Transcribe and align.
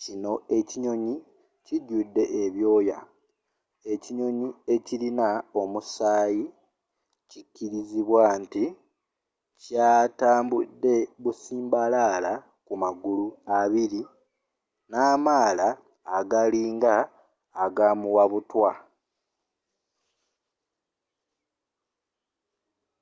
kino 0.00 0.32
ekinyonyi 0.58 1.14
ekijudde 1.58 2.24
ebyooya 2.42 2.98
ekinyonyi 3.92 4.48
ekirina 4.74 5.28
omusaayi 5.60 6.44
kikirizibwa 7.30 8.24
nti 8.42 8.64
kyatambude 9.62 10.96
busimbalaala 11.22 12.32
ku 12.66 12.74
magulu 12.82 13.26
abiri 13.58 14.02
namaala 14.90 15.68
agalina 16.18 16.94
agamuwabutwa 17.64 18.72